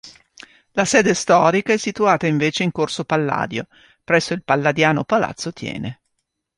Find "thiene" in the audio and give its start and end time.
5.53-6.01